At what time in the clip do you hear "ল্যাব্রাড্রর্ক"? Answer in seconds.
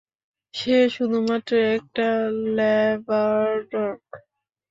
2.55-4.07